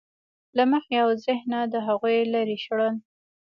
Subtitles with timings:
[0.57, 2.95] له مخې او ذهنه د هغوی لرې شړل.